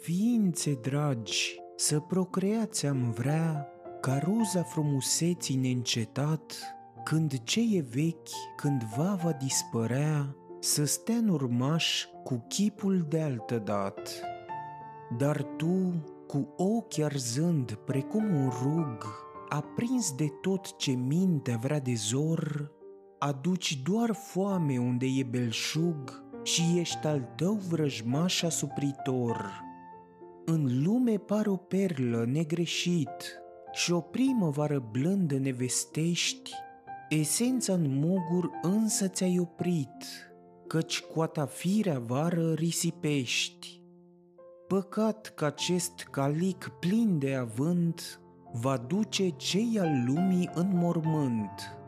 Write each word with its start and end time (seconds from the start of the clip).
Ființe 0.00 0.78
dragi, 0.82 1.60
să 1.76 2.00
procreați 2.00 2.86
am 2.86 3.10
vrea, 3.10 3.68
ca 4.00 4.18
roza 4.18 4.62
frumuseții 4.62 5.56
neîncetat, 5.56 6.74
când 7.04 7.42
ce 7.42 7.60
e 7.60 7.80
vechi 7.80 8.56
cândva 8.56 9.18
va 9.22 9.32
dispărea, 9.32 10.36
să 10.60 10.84
stea 10.84 11.14
în 11.14 11.28
urmaș 11.28 12.04
cu 12.24 12.44
chipul 12.48 13.06
de 13.08 13.20
altă 13.20 13.58
dat. 13.58 14.20
Dar 15.18 15.42
tu, 15.42 16.04
cu 16.26 16.54
ochi 16.56 16.98
arzând 16.98 17.72
precum 17.72 18.34
un 18.34 18.48
rug, 18.62 19.04
aprins 19.48 20.14
de 20.14 20.28
tot 20.40 20.76
ce 20.76 20.90
minte 20.90 21.58
vrea 21.62 21.80
de 21.80 21.94
zor, 21.94 22.72
aduci 23.18 23.82
doar 23.82 24.12
foame 24.12 24.78
unde 24.78 25.06
e 25.06 25.22
belșug 25.22 26.24
și 26.42 26.62
ești 26.78 27.06
al 27.06 27.32
tău 27.36 27.52
vrăjmaș 27.52 28.42
asupritor. 28.42 29.68
În 30.52 30.82
lume 30.82 31.16
pare 31.16 31.48
o 31.50 31.56
perlă 31.56 32.24
negreșit 32.24 33.42
și 33.72 33.92
o 33.92 34.00
primăvară 34.00 34.88
blândă 34.90 35.38
nevestești, 35.38 36.50
esența 37.08 37.72
în 37.72 37.98
mugur 37.98 38.50
însă 38.62 39.08
ți-ai 39.08 39.38
oprit, 39.38 40.04
căci 40.66 41.00
coata 41.00 41.46
firea 41.46 41.98
vară 41.98 42.52
risipești. 42.52 43.82
Păcat 44.66 45.32
că 45.34 45.44
acest 45.44 46.08
calic 46.10 46.70
plin 46.80 47.18
de 47.18 47.34
avânt 47.34 48.20
va 48.52 48.76
duce 48.76 49.28
cei 49.28 49.76
al 49.80 50.04
lumii 50.06 50.50
în 50.54 50.70
mormânt 50.74 51.79